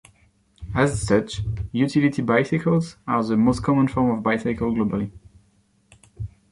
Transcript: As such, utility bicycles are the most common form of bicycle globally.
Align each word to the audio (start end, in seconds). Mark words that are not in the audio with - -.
As 0.73 0.99
such, 0.99 1.41
utility 1.71 2.23
bicycles 2.23 2.97
are 3.05 3.23
the 3.23 3.37
most 3.37 3.61
common 3.61 3.87
form 3.87 4.09
of 4.09 4.23
bicycle 4.23 4.73
globally. 4.73 5.11